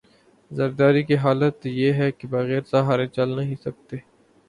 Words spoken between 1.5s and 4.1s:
یہ ہے کہ بغیر سہارے چل نہیں سکتے۔